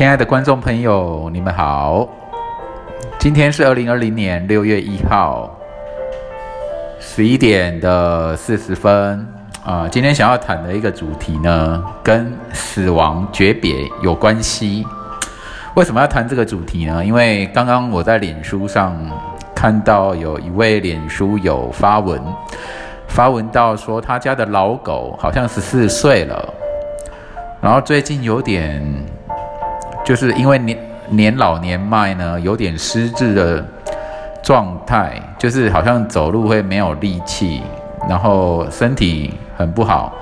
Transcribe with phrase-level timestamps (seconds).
[0.00, 2.08] 亲爱的观众朋友，你们好。
[3.18, 5.54] 今天是二零二零年六月一号
[6.98, 9.28] 十一点的四十分
[9.62, 9.86] 啊。
[9.92, 14.86] 今天想要谈的一个主题呢，跟死亡诀别有关系。
[15.74, 17.04] 为什么要谈这个主题呢？
[17.04, 18.96] 因为刚刚我在脸书上
[19.54, 22.18] 看到有一位脸书友发文，
[23.06, 26.54] 发文到说他家的老狗好像十四岁了，
[27.60, 28.82] 然后最近有点。
[30.10, 30.76] 就是因为年
[31.08, 33.64] 年老年迈呢，有点失智的
[34.42, 37.62] 状态，就是好像走路会没有力气，
[38.08, 40.12] 然后身体很不好，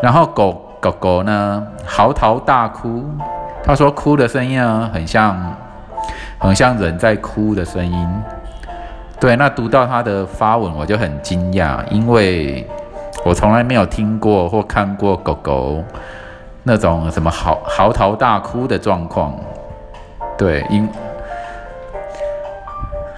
[0.00, 3.04] 然后狗狗狗呢嚎啕大哭，
[3.64, 5.56] 他说哭的声音呢很像
[6.38, 8.08] 很像人在哭的声音。
[9.18, 12.64] 对，那读到他的发文我就很惊讶，因为
[13.24, 15.82] 我从来没有听过或看过狗狗。
[16.64, 19.34] 那种什么嚎嚎啕大哭的状况，
[20.38, 20.88] 对，因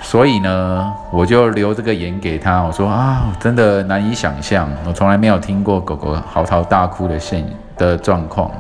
[0.01, 7.45] 所以呢，我就留这个言给他，我说啊，真的难以想象，我从来没有听过狗狗嚎啕大哭的现
[7.77, 8.51] 的状况。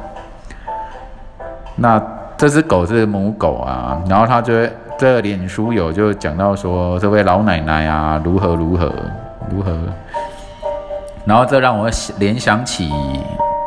[1.76, 2.00] 那
[2.36, 4.52] 这只狗是母狗啊，然后他就
[4.98, 8.92] 这脸书友就讲到说，这位老奶奶啊，如何如何
[9.50, 9.72] 如何，
[11.24, 11.88] 然后这让我
[12.18, 12.92] 联想起。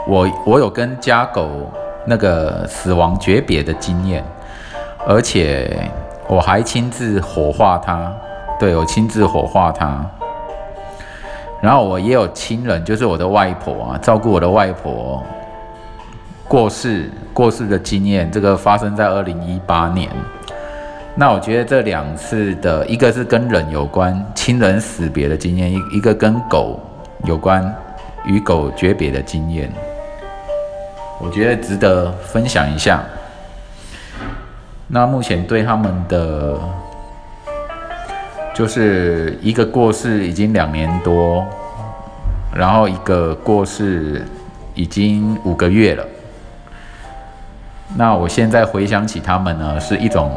[0.08, 1.70] 我我有跟家狗
[2.06, 4.24] 那个死亡诀别的经验，
[5.06, 5.70] 而且
[6.30, 8.10] 我还亲自火化它，
[8.58, 10.04] 对我亲自火化它。
[11.60, 15.22] 然后我也有亲人，就是我的外婆啊，照顾我的外婆
[16.48, 20.10] 过世过世的经验，这个发生在二零一八年。
[21.16, 26.80] 那我觉得这两次的一个是跟人有关，亲人死别的经验，一一个跟狗
[27.26, 27.76] 有关，
[28.24, 29.70] 与狗诀别的经验。
[31.20, 33.04] 我觉得值得分享一下。
[34.88, 36.58] 那目前对他们的，
[38.54, 41.46] 就是一个过世已经两年多，
[42.56, 44.26] 然后一个过世
[44.76, 46.06] 已经五个月了。
[47.98, 50.32] 那我现在回想起他们呢，是一种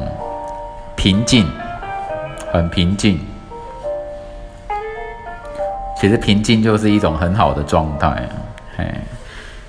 [0.97, 1.47] 平静，
[2.53, 3.21] 很平静。
[6.01, 8.29] 其实平静就是一种很好的状态，
[8.77, 8.85] 嘿。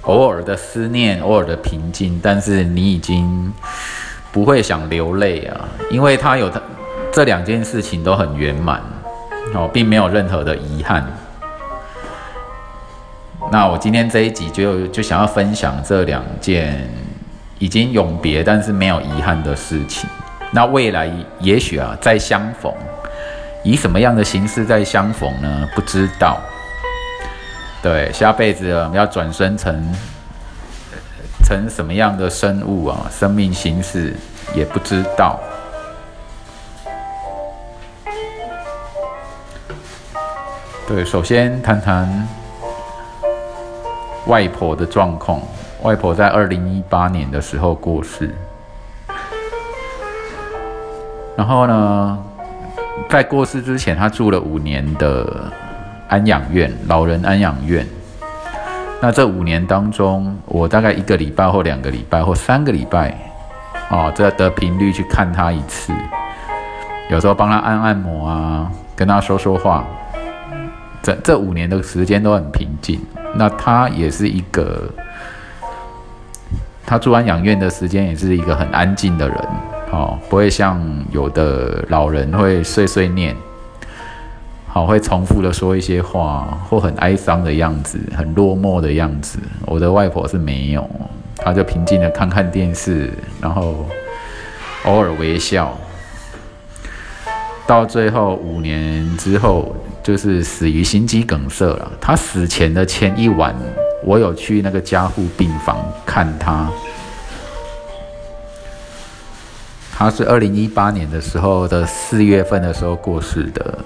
[0.04, 3.54] 偶尔的思念，偶尔的平静，但是你已经
[4.32, 6.60] 不会想流泪啊，因为他有他
[7.12, 8.82] 这两件事情都很圆满
[9.54, 11.06] 哦，并没有任何的遗憾。
[13.52, 16.90] 那我今天这一集就就想要分享这两件
[17.60, 20.10] 已经永别但是没有遗憾的事情。
[20.52, 22.74] 那未来也许啊再相逢，
[23.64, 25.70] 以什么样的形式再相逢呢？
[25.76, 26.42] 不知道。
[27.82, 29.92] 对，下辈子我们要转生成
[31.44, 33.10] 成什么样的生物啊？
[33.10, 34.16] 生命形式
[34.54, 35.40] 也不知道。
[40.88, 42.28] 对，首先谈谈
[44.28, 45.42] 外婆的状况。
[45.82, 48.30] 外婆在二零一八年的时候过世，
[51.36, 52.24] 然后呢，
[53.10, 55.52] 在过世之前，她住了五年的。
[56.12, 57.88] 安养院，老人安养院。
[59.02, 63.18] 那这五年当中，我大概一个礼拜或两个礼拜或三个礼拜，
[63.90, 65.94] 哦，这的频率去看他一次。
[67.10, 69.86] 有时候帮他按按摩啊，跟他说说话。
[71.02, 73.00] 这这五年的时间都很平静。
[73.34, 74.84] 那他也是一个，
[76.86, 79.38] 他住安养院的时间也是一个很安静的人，
[79.94, 80.78] 哦，不会像
[81.10, 83.34] 有的老人会碎碎念。
[84.74, 89.38] 好，会重复的说一些话，或很哀伤的样子，很落寞的样子。
[89.66, 90.90] 我的外婆是没有，
[91.36, 93.86] 她就平静的看看电视，然后
[94.86, 95.78] 偶尔微笑。
[97.68, 101.92] 到最后五年之后，就是死于心肌梗塞了。
[102.00, 103.54] 她死前的前一晚，
[104.06, 106.72] 我有去那个加护病房看她。
[109.94, 113.78] 她是二零一八年的时候的四月份的时候过世的。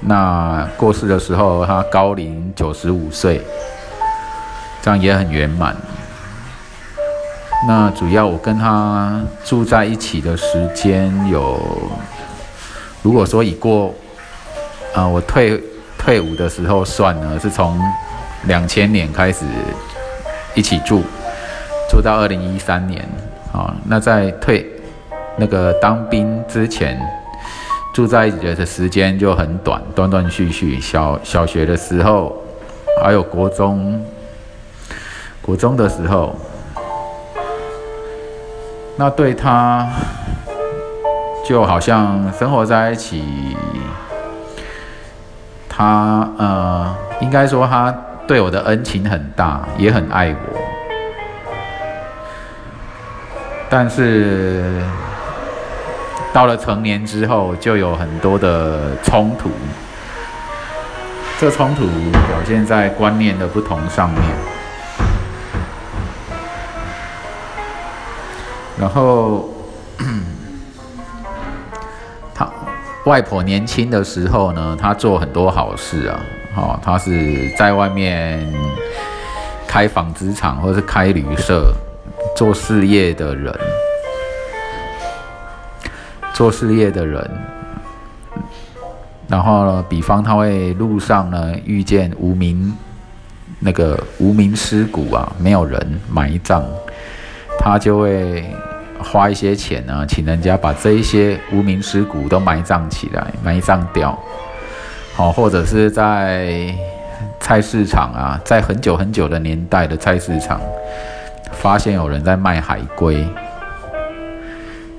[0.00, 3.42] 那过世的时候，他高龄九十五岁，
[4.80, 5.76] 这样也很圆满。
[7.66, 11.60] 那主要我跟他住在一起的时间有，
[13.02, 13.92] 如果说以过，
[14.94, 15.60] 啊，我退
[15.98, 17.76] 退伍的时候算呢，是从
[18.44, 19.44] 两千年开始
[20.54, 21.02] 一起住，
[21.90, 23.04] 住到二零一三年，
[23.52, 24.64] 啊，那在退
[25.36, 26.96] 那个当兵之前。
[27.98, 30.78] 住在一起的时间就很短，断断续续。
[30.80, 32.32] 小小学的时候，
[33.02, 34.00] 还有国中，
[35.42, 36.32] 国中的时候，
[38.94, 39.84] 那对他
[41.44, 43.24] 就好像生活在一起，
[45.68, 47.92] 他呃，应该说他
[48.28, 50.60] 对我的恩情很大，也很爱我，
[53.68, 54.84] 但是
[56.38, 59.50] 到了成年之后，就有很多的冲突。
[61.36, 64.22] 这冲突表现在观念的不同上面，
[68.78, 69.48] 然后
[72.32, 72.48] 他
[73.04, 76.20] 外婆年轻的时候呢，她做很多好事啊，
[76.54, 78.48] 哦，她是在外面
[79.66, 81.72] 开纺织厂或是开旅社
[82.36, 83.52] 做事业的人，
[86.38, 87.28] 做事业的人。
[89.26, 92.72] 然后呢，比方他会路上呢遇见无名
[93.58, 96.62] 那个无名尸骨啊，没有人埋葬，
[97.58, 98.48] 他就会
[99.00, 104.16] 花一些钱呢，请人家把这一些无名尸骨都埋葬起来，埋葬掉。
[105.16, 106.72] 好，或者是在
[107.40, 110.60] 菜市场啊，在很久很久的年代的菜市场，
[111.50, 113.26] 发现有人在卖海龟，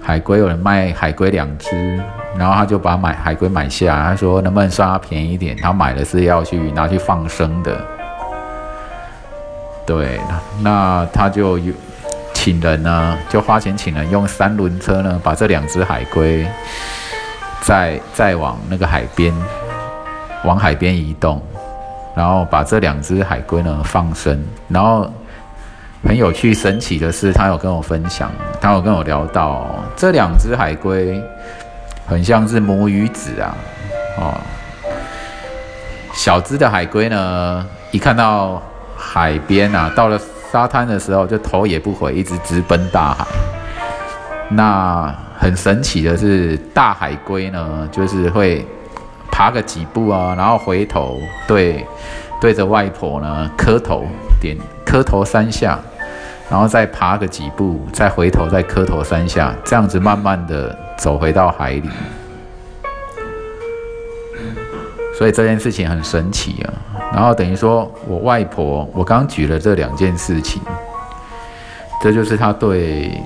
[0.09, 2.01] 海龟有人卖海龟两只。
[2.38, 5.56] 然后他就把买海龟买下，他说能不能算他便宜一点？
[5.57, 7.79] 他买的是要去拿去放生的，
[9.85, 10.19] 对，
[10.61, 11.73] 那他就有
[12.33, 16.47] 请人呢，就花钱请人用三轮车呢，把这两只海龟
[17.61, 19.33] 再再往那个海边，
[20.45, 21.41] 往海边移动，
[22.15, 24.41] 然后把这两只海龟呢放生。
[24.69, 25.11] 然后
[26.07, 31.21] 很有趣神奇的是，他有跟我分享，他有跟我聊到这两只海龟。
[32.07, 33.55] 很像是母与子啊，
[34.17, 34.33] 哦，
[36.11, 38.59] 小只的海龟呢，一看到
[38.97, 40.19] 海边啊，到了
[40.51, 43.27] 沙滩的时候，就头也不回，一直直奔大海。
[44.49, 48.65] 那很神奇的是，大海龟呢，就是会
[49.29, 51.85] 爬个几步啊，然后回头对
[52.41, 54.03] 对着外婆呢磕头
[54.41, 55.77] 点磕头三下，
[56.49, 60.77] 然后再爬个几步，再回头再磕头三下，这样子慢慢的。
[60.99, 61.89] 走回到海里，
[65.17, 66.67] 所以这件事情很神奇啊。
[67.13, 70.61] 然后等于说我外婆，我刚举了这两件事情，
[72.03, 73.17] 这就是他对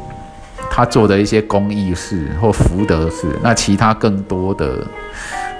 [0.69, 3.25] 他做的一些公益事或福德事。
[3.41, 4.85] 那其他更多的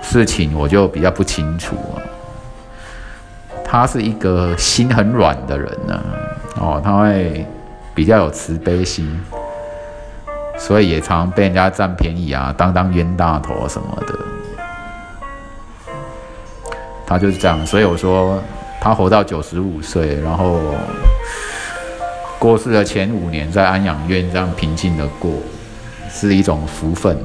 [0.04, 1.98] 事情，我就比较不清楚啊。
[3.66, 6.00] 他是一个心很软的人呢，
[6.64, 7.46] 哦，他会
[7.94, 9.22] 比较有慈悲心。
[10.56, 14.18] 所以也常被人家占便宜啊，当当冤大头什么的。
[17.06, 18.42] 他就是这样，所以我说
[18.80, 20.60] 他活到九十五岁，然后
[22.40, 25.32] 过世的前五年在安养院这样平静的过，
[26.10, 27.18] 是一种福分。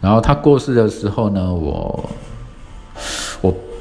[0.00, 2.10] 然后他过世的时候呢，我我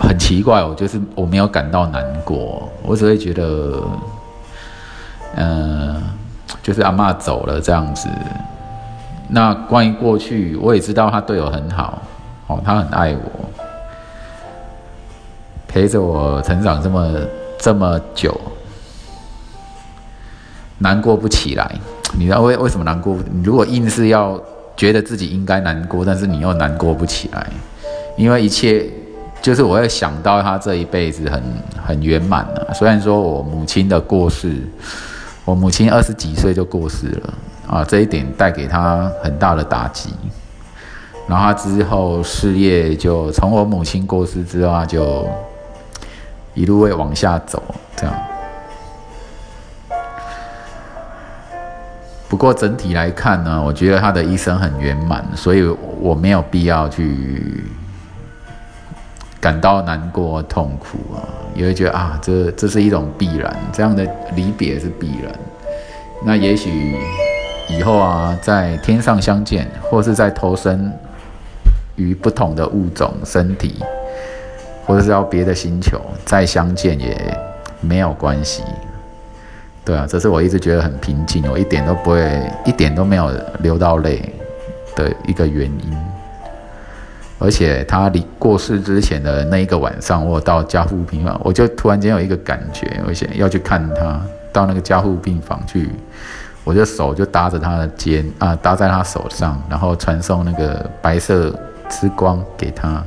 [0.09, 3.83] 很奇怪，我就是我没有感到难过，我只会觉得，
[5.35, 6.01] 嗯。
[6.63, 8.09] 就是阿妈走了这样子，
[9.27, 12.01] 那关于过去，我也知道他对我很好，
[12.47, 13.49] 哦，他很爱我，
[15.67, 17.07] 陪着我成长这么
[17.59, 18.35] 这么久，
[20.79, 21.71] 难过不起来。
[22.17, 23.15] 你知道为为什么难过？
[23.31, 24.39] 你如果硬是要
[24.75, 27.47] 觉得自己应该难过，但是你又难过不起来，
[28.17, 28.89] 因为一切
[29.41, 31.43] 就是我会想到他这一辈子很
[31.85, 32.73] 很圆满了。
[32.73, 34.55] 虽然说我母亲的过世。
[35.45, 37.33] 我母亲二十几岁就过世了
[37.65, 40.11] 啊，这一点带给他很大的打击。
[41.27, 45.27] 然后他之后事业就从我母亲过世之后，他就
[46.53, 47.63] 一路会往下走。
[47.95, 48.15] 这样。
[52.27, 55.67] 不过整体来看呢，我觉得他的一生很圆满，所以
[55.99, 57.65] 我没有必要去。
[59.39, 61.23] 感到难过、痛苦啊，
[61.55, 64.05] 也会觉得啊，这这是一种必然，这样的
[64.35, 65.31] 离别是必然。
[66.25, 66.97] 那也许
[67.69, 70.91] 以后啊，在天上相见，或是在投身
[71.95, 73.75] 于不同的物种、身体，
[74.85, 77.15] 或者是到别的星球再相见也
[77.79, 78.63] 没有关系。
[79.85, 84.21] 对啊，这是我一直觉得很平静，我一点都不会，一点都没有流到泪
[84.95, 85.97] 的一个原因。
[87.39, 95.89] 而且他离过世之前的那一个晚上，我到加护病房，我就突然间有一个感觉，我想要去看他，到那个加护病房去，
[96.65, 101.49] 我的手就搭着他的肩啊，搭在他手上，然后传送那个白色
[101.87, 103.01] 之光给他。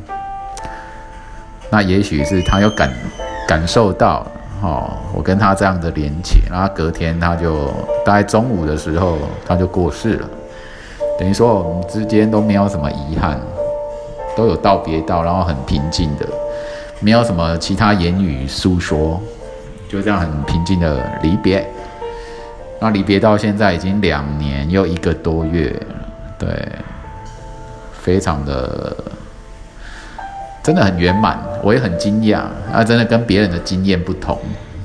[1.68, 2.90] 那也许是他有感
[3.46, 4.26] 感受到，
[4.62, 7.66] 哦，我跟他这样的连结，然后隔天他就
[8.04, 10.28] 大概中午的时候他就过世了，
[11.18, 13.38] 等于说我们之间都没有什么遗憾，
[14.36, 16.26] 都有道别到，然后很平静的，
[17.00, 19.20] 没有什么其他言语诉说，
[19.88, 21.66] 就这样很平静的离别。
[22.80, 25.74] 那离别到现在已经两年又一个多月，
[26.38, 26.48] 对，
[27.92, 28.96] 非常的。
[30.64, 32.84] 真的很圆满，我也很惊讶啊！
[32.84, 34.38] 真的跟别人的经验不同，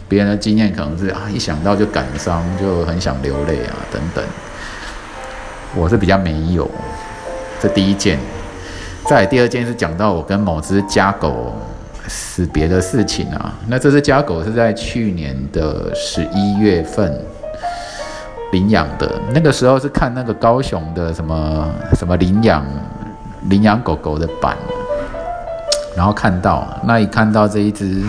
[0.10, 4.25] 别人的经验可能是啊，一想到就感伤，就很想流泪啊，等等。
[5.75, 6.68] 我是比较没有，
[7.60, 8.18] 这第一件。
[9.08, 11.56] 再第二件是讲到我跟某只家狗
[12.10, 13.54] 死别的事情啊。
[13.68, 17.18] 那这只家狗是在去年的十一月份
[18.52, 22.66] 领养的，那个时候是看那个高雄的什么什么领养
[23.44, 24.58] 领养狗狗的版。
[25.96, 28.04] 然后看到那一看到这一只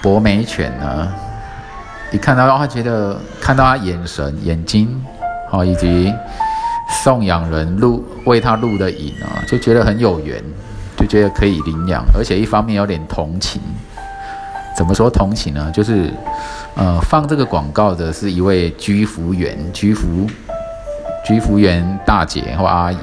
[0.00, 1.12] 博美犬呢，
[2.12, 5.04] 一看到的话，觉得看到它眼神、眼睛，
[5.50, 6.14] 好，以及
[6.88, 10.42] 送养人录为他录的影啊，就觉得很有缘，
[10.96, 13.60] 就觉得可以领养，而且一方面有点同情。
[14.76, 15.70] 怎么说同情呢？
[15.72, 16.12] 就是
[16.74, 20.26] 呃，放这个广告的是一位居服员、居服
[21.26, 22.98] 居服员大姐或阿姨，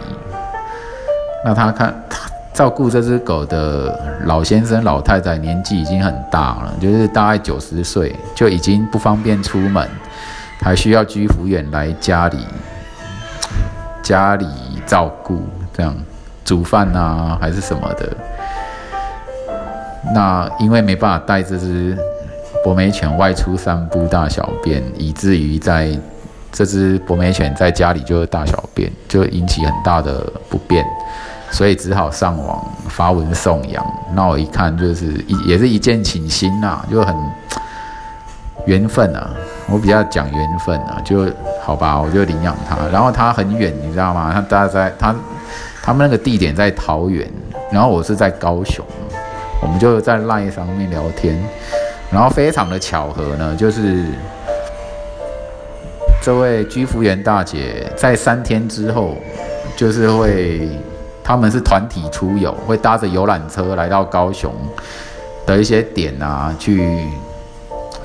[1.44, 2.30] 那他看他。
[2.56, 9.86] 照顾这只狗的老先生、老太太年纪已经很大了，就是大概九十岁，就已经不方便出门，
[10.62, 12.38] 还需要居服员来家里
[14.06, 14.46] 家里
[14.86, 15.42] 照顾，
[15.74, 15.92] 这样
[16.46, 18.16] 煮饭啊还是什么的。
[20.14, 21.98] 那因为没办法带这只
[22.64, 25.90] 博美犬外出散步大小便，以至于在
[26.52, 30.86] 这只博美犬在家里就大小便，就引起很大的不便。
[31.50, 33.84] 所以只好上网发文送养。
[34.14, 37.16] 那我一看就是一也是一见倾心呐，就很
[38.68, 39.32] 缘分啊。
[39.68, 41.28] 我比较讲缘分啊，就
[41.62, 42.78] 好吧，我就领养他。
[42.92, 44.32] 然后他很远，你知道吗？
[44.34, 45.16] 他大概在他
[45.82, 47.30] 他们那个地点在桃园，
[47.72, 48.86] 然后我是在高雄，
[49.62, 51.38] 我们就在赖上面聊天。
[52.12, 54.06] 然后非常的巧合呢，就是
[56.22, 59.16] 这位居服员大姐在三天之后，
[59.76, 60.70] 就是会。
[61.28, 64.54] 他们是团体出游，会搭着游览车来到高雄
[65.44, 67.04] 的一些点啊，去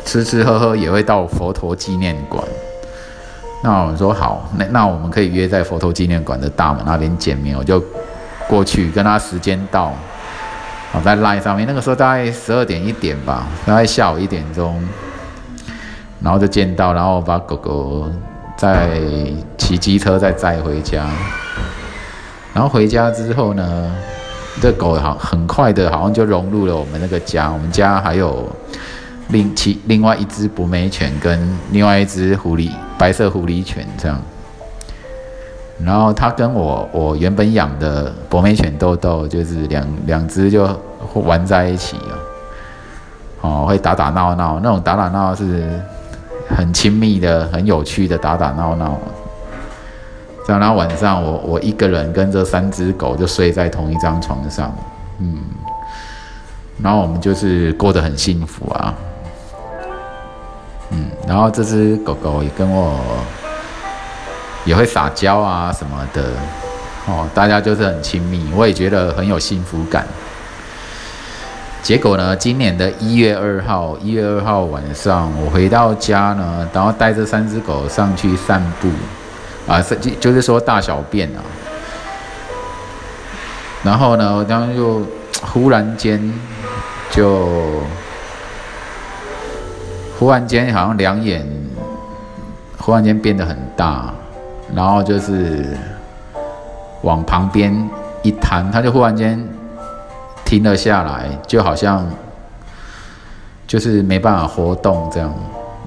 [0.04, 2.42] 吃吃喝喝，也会到佛陀纪念馆。
[3.62, 7.82] 那我们说好，那那我们可以约在佛陀纪念馆的大门那边见面，我就
[8.48, 9.92] 过去跟他时间到，
[10.92, 14.82] 好在 line 上面，那个时候大概十二点一点吧，大概下午一点钟，
[16.22, 18.10] 然后就见到，然后把狗狗
[18.56, 18.98] 再
[19.58, 21.04] 骑机车再载回家。
[22.52, 23.94] 然后回家之后呢，
[24.60, 27.50] 这狗好很快的，好像就融入了我们那个家。
[27.50, 28.44] 我们家还有
[29.32, 34.20] 另其另外一只博美犬跟另外一只狐狸白色狐狸犬这样。
[35.84, 40.68] 然后它跟我我原本养的博美犬豆豆，就是两两只就
[41.14, 42.12] 玩在一起啊。
[43.42, 45.80] 哦，会打打闹闹，那种打打闹闹是
[46.48, 48.98] 很亲密的、很有趣的打打闹闹。
[50.46, 54.74] 这样然后晚上我我一个人跟这三只狗就睡在同一张床上，
[55.18, 55.38] 嗯，
[56.82, 58.94] 然后我们就是过得很幸福啊，
[61.30, 62.98] 然后这只狗狗也跟我
[64.64, 66.24] 也会撒娇啊什么的，
[67.06, 70.04] 哦，大家就是很亲密，我也觉得很有幸福感。
[71.84, 78.88] 结果呢，今年的一月二号，一月二号晚上我回到家呢，然后带着三只狗上去散步。
[79.68, 81.38] 啊，是就就是说大小便啊，
[83.84, 85.06] 然后呢，然后就
[85.42, 86.20] 忽然间
[87.12, 87.48] 就
[90.20, 91.42] 忽然间好像两眼
[92.76, 94.12] 忽然间变得很大，
[94.74, 95.64] 然后就是
[97.00, 97.74] 往旁边
[98.22, 99.42] 一弹，他就忽然间
[100.44, 102.06] 停了下来，就好像
[103.66, 105.32] 就是没办法活动这样，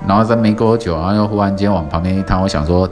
[0.07, 2.89] 然后再没多久，然后又忽然间往旁边一摊，我想说。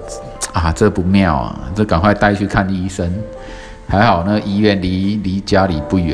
[0.53, 1.57] 啊，这不妙啊！
[1.73, 3.09] 这赶快带去看医生。
[3.87, 6.13] 还好那医院离离家里不远，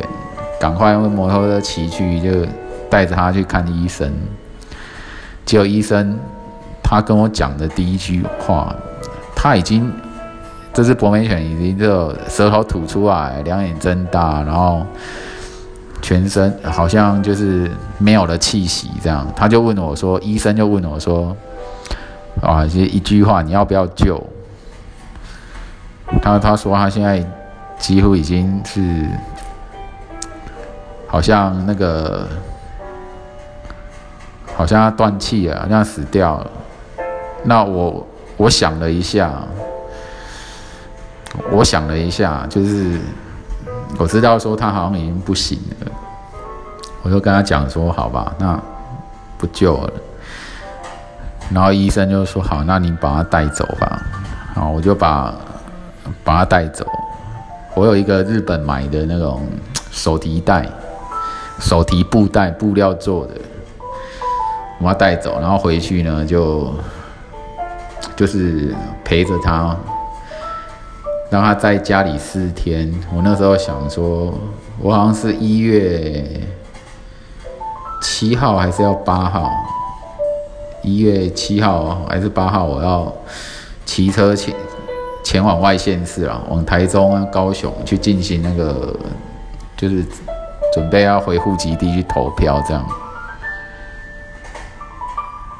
[0.59, 2.47] 赶快用摩托车骑去，就
[2.87, 4.13] 带着他去看医生。
[5.47, 6.15] 结果医生
[6.83, 8.75] 他跟我讲的第一句话，
[9.35, 9.91] 他已经
[10.71, 14.85] 这只博美犬已经就舌头吐出来，两眼睁大，然后
[16.03, 19.25] 全身好像就是没有了气息这样。
[19.35, 21.35] 他就问我说：“医生就问我说。”
[22.39, 24.23] 啊，就一句话，你要不要救？
[26.21, 27.25] 他他说他现在
[27.79, 29.07] 几乎已经是，
[31.07, 32.27] 好像那个
[34.57, 36.51] 好像要断气了，要死掉了。
[37.43, 38.05] 那我
[38.37, 39.31] 我想了一下，
[41.51, 42.99] 我想了一下，就是
[43.99, 45.91] 我知道说他好像已经不行了，
[47.03, 48.59] 我就跟他讲说，好吧，那
[49.37, 49.93] 不救了。
[51.53, 54.01] 然后医生就说，好，那你把他带走吧。
[54.55, 55.31] 然后，我就把
[56.23, 56.83] 把他带走。
[57.75, 59.47] 我有一个日本买的那种
[59.91, 60.67] 手提袋，
[61.59, 63.33] 手提布袋，布料做的，
[64.79, 66.73] 我把他带走，然后回去呢就。
[68.15, 69.77] 就是陪着他，
[71.29, 72.91] 让他在家里四天。
[73.13, 74.33] 我那时候想说，
[74.79, 76.25] 我好像是一月
[78.01, 79.51] 七号还是要八号？
[80.81, 82.65] 一月七号还是八号？
[82.65, 83.11] 我要
[83.85, 84.55] 骑车前
[85.23, 88.95] 前往外县市啊，往台中啊、高雄去进行那个，
[89.75, 90.03] 就是
[90.73, 92.83] 准备要回户籍地去投票这样。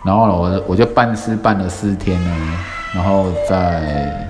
[0.07, 2.59] 然后呢，我我就办事办了四天呢，
[2.95, 4.25] 然后在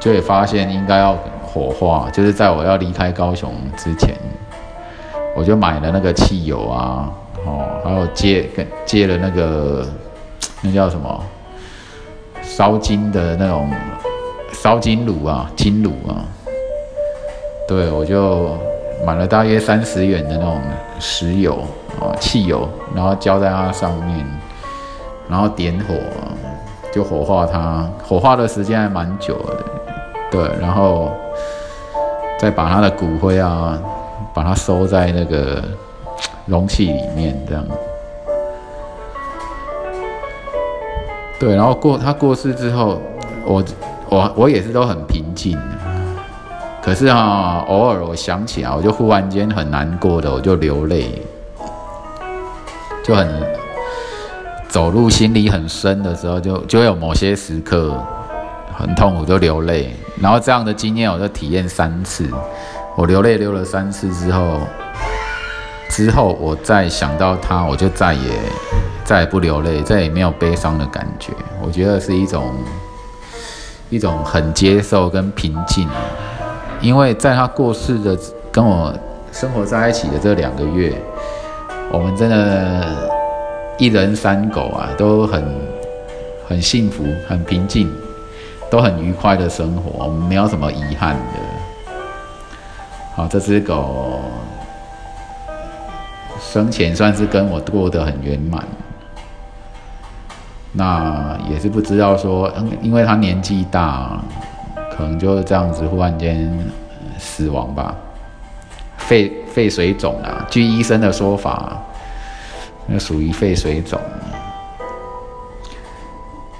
[0.00, 1.14] 就也发现应该要
[1.44, 4.16] 火化，就是在我要离开高雄之前，
[5.36, 7.12] 我就买了那个汽油啊，
[7.44, 9.86] 哦，还有接跟接了那个
[10.62, 11.22] 那叫什么
[12.40, 13.70] 烧金的那种
[14.50, 16.24] 烧金炉啊，金炉啊，
[17.68, 18.56] 对我就。
[19.06, 20.60] 买了大约三十元的那种
[20.98, 21.62] 石油
[22.00, 24.26] 啊，汽油，然后浇在它上面，
[25.28, 25.94] 然后点火，
[26.92, 27.88] 就火化它。
[28.04, 29.64] 火化的时间还蛮久的，
[30.28, 31.12] 对，然后
[32.36, 33.78] 再把它的骨灰啊，
[34.34, 35.62] 把它收在那个
[36.46, 37.64] 容器里面，这样。
[41.38, 43.00] 对，然后过他过世之后，
[43.44, 43.62] 我
[44.08, 45.56] 我我也是都很平静。
[46.86, 51.20] 可是啊，偶尔我想起来，我就忽然间很难过的，我就流泪，
[53.02, 53.28] 就很
[54.68, 58.00] 走路心里很深的时候，就就有某些时刻
[58.72, 59.92] 很痛苦，就流泪。
[60.20, 62.30] 然后这样的经验，我就体验三次。
[62.94, 64.60] 我流泪流了三次之后，
[65.90, 68.30] 之后我再想到他，我就再也
[69.04, 71.32] 再也不流泪，再也没有悲伤的感觉。
[71.60, 72.54] 我觉得是一种
[73.90, 75.88] 一种很接受跟平静。
[76.80, 78.16] 因为在他过世的
[78.52, 78.92] 跟我
[79.32, 80.94] 生活在一起的这两个月，
[81.90, 82.86] 我们真的，
[83.78, 85.44] 一人三狗啊，都很
[86.48, 87.90] 很幸福、很平静，
[88.70, 91.92] 都很愉快的生活，我们没有什么遗憾的。
[93.14, 94.20] 好，这只狗
[96.40, 98.62] 生前算是跟我过得很圆满，
[100.72, 104.20] 那也是不知道说，嗯，因为他年纪大。
[104.96, 106.50] 可能就是这样子，忽然间
[107.18, 107.94] 死亡吧，
[108.96, 110.46] 肺肺水肿啊。
[110.50, 111.80] 据医生的说法，
[112.86, 114.00] 那属于肺水肿。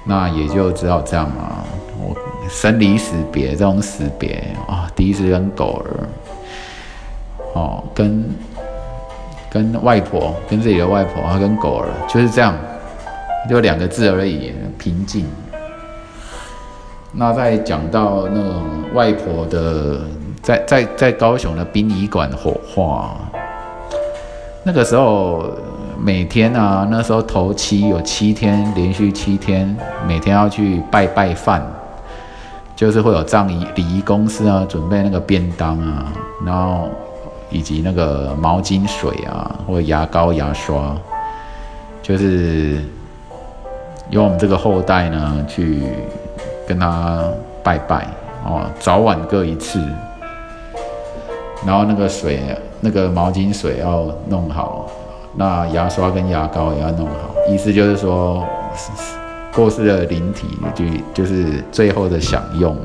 [0.03, 1.63] 那也就只好这样嘛。
[1.99, 2.15] 我
[2.47, 6.07] 生离死别这种死别啊，第一次跟狗儿，
[7.53, 8.23] 哦，跟
[9.49, 12.55] 跟外婆，跟自己的外婆，还跟狗儿，就是这样，
[13.49, 15.25] 就两个字而已，平静。
[17.13, 18.61] 那再讲到那种
[18.93, 19.99] 外婆的，
[20.41, 23.17] 在在在高雄的殡仪馆火化，
[24.63, 25.43] 那个时候
[25.97, 29.75] 每天啊，那时候头七有七天连续七天，
[30.07, 31.65] 每天要去拜拜饭，
[32.75, 36.13] 就是会有葬仪礼仪公司啊准备那个便当啊，
[36.45, 36.87] 然后
[37.49, 40.95] 以及那个毛巾水啊或牙膏牙刷，
[42.03, 42.83] 就是
[44.11, 45.81] 由我们这个后代呢去。
[46.67, 47.23] 跟他
[47.63, 48.05] 拜拜
[48.43, 49.79] 哦，早晚各一次，
[51.65, 52.41] 然后那个水，
[52.81, 54.89] 那个毛巾水要弄好，
[55.35, 58.45] 那牙刷跟牙膏也要弄好，意思就是说，
[59.53, 62.77] 过世的灵体就就是最后的享用，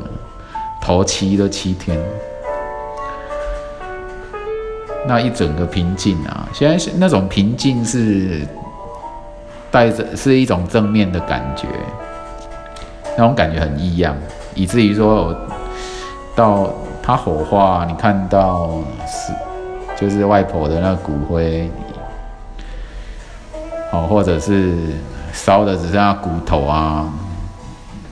[0.80, 1.98] 头七的七天，
[5.06, 8.46] 那一整个平静啊，现在是那种平静是
[9.70, 11.66] 带着是一种正面的感觉。
[13.16, 14.16] 那种感觉很异样，
[14.54, 15.36] 以至于说我，
[16.34, 16.70] 到
[17.02, 18.70] 他火化，你看到
[19.06, 19.32] 是
[20.00, 21.70] 就是外婆的那骨灰，
[23.92, 24.74] 哦，或者是
[25.32, 27.12] 烧的只剩下骨头啊，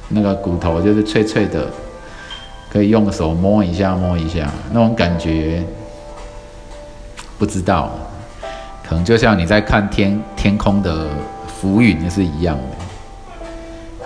[0.09, 1.67] 那个骨头就是脆脆的，
[2.71, 5.65] 可以用手摸一下摸一下，那种感觉，
[7.39, 7.91] 不知道，
[8.87, 11.07] 可能就像你在看天天空的
[11.47, 12.80] 浮云是一样的。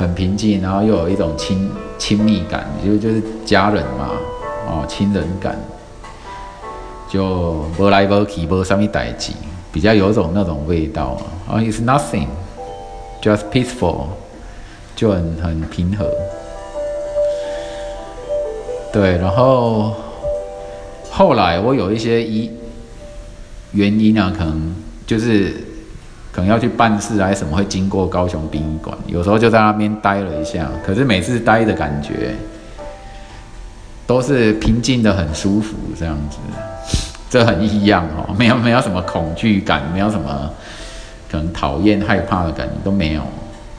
[0.05, 4.11] 很平静，然后又有一种亲亲密感，就就是家人嘛，
[4.69, 5.59] 哦，亲人感，
[7.09, 9.33] 就无来无去，无什么代志，
[9.73, 11.55] 比较有种那种味道啊。
[11.55, 12.27] 啊，It's nothing,
[13.23, 14.09] just peaceful，
[14.95, 16.11] 就很很平和。
[18.93, 19.95] 对，然后
[21.11, 22.51] 后来我有一些一
[23.73, 24.75] 原因啊，可能
[25.07, 25.55] 就是
[26.35, 30.69] 可能要去办事还是什么，会经过高雄殡仪馆，有时候就在那边待了一下。
[30.85, 32.35] 可是每次待的感觉
[34.07, 36.39] 都是平静的，很舒服这样子，
[37.31, 40.51] 这很异样哦， 没有没有什么恐惧感，没有什么
[41.31, 43.23] 可能讨厌害怕的感觉都没有，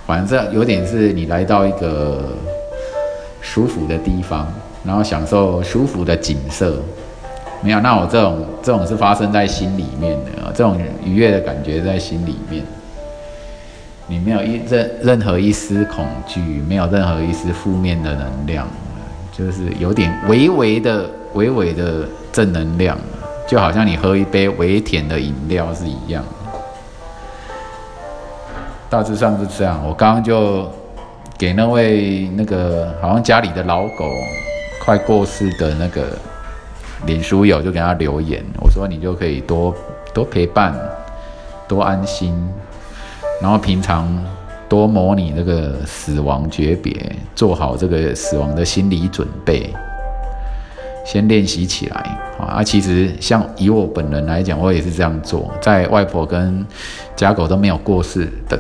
[0.07, 2.37] 反正有点是你来到一个
[3.41, 4.47] 舒服的地方。
[4.87, 6.79] 然后享受舒服的景色，
[7.61, 12.63] 没有，那我这种这种是发生在心里面的，这种愉悦的感觉在心里面，
[14.07, 18.67] 你没有一任任何一丝恐惧，没有任何一丝负面的能量，
[19.31, 22.97] 就是有点微微的、微微的正能量，
[23.47, 26.23] 就好像你喝一杯微甜的饮料是一样。
[28.89, 29.81] 大致上是这样。
[29.87, 30.69] 我刚刚就
[31.37, 34.05] 给那位那个好像家里的老狗。
[34.83, 36.15] 快过世的那个
[37.05, 39.73] 脸书友就给他留言，我说你就可以多
[40.13, 40.73] 多陪伴，
[41.67, 42.33] 多安心，
[43.41, 44.07] 然后平常
[44.67, 49.73] 多模拟那个死亡诀别，做好这个死亡的心理准备，
[51.05, 52.63] 先练习起来啊！
[52.63, 56.65] 其实像以我本人来讲，我也是这样做，在外婆跟
[57.15, 58.59] 家狗都没有过世的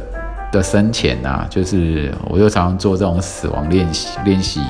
[0.51, 4.61] 的生前啊，就是我就常常做这种死亡练习，练习。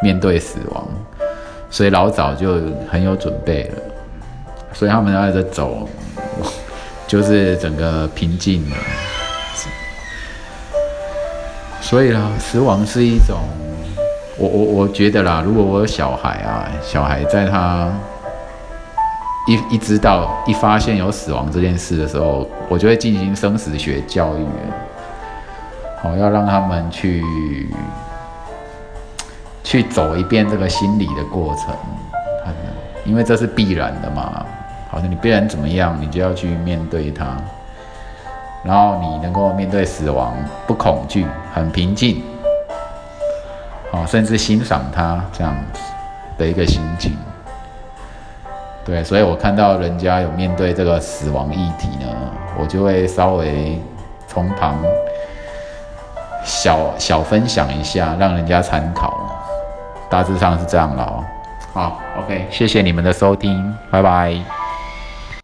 [0.00, 0.86] 面对死亡，
[1.70, 3.82] 所以老早就很有准备了，
[4.72, 5.88] 所以他们要在这走，
[7.06, 8.76] 就是整个平静了。
[11.80, 13.38] 所以啦，死亡是一种，
[14.36, 17.90] 我我我觉得啦，如果我有小孩啊，小孩在他
[19.46, 24.46] 一一知道一发现有死亡这件事的时候，我就会进行生死学教育，
[26.02, 27.22] 好要让他们去。
[29.68, 31.76] 去走一遍这个心理的过程，
[33.04, 34.42] 因为这是必然的嘛。
[34.90, 37.36] 好像你必然怎么样，你就要去面对它。
[38.64, 40.34] 然后你能够面对死亡，
[40.66, 42.22] 不恐惧，很平静，
[43.92, 45.82] 好，甚至欣赏它这样子
[46.38, 47.14] 的一个心情。
[48.86, 52.06] 对，所以我看到人家有面对这个死亡议题呢，
[52.58, 53.78] 我就会稍微
[54.26, 54.78] 从旁
[56.42, 59.37] 小小分享一下，让人家参考。
[60.08, 61.24] 大致上是这样了哦。
[61.72, 64.57] 好，OK，谢谢你们的收听，拜拜。